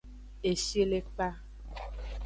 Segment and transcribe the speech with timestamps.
[0.49, 1.27] Eshilekpa.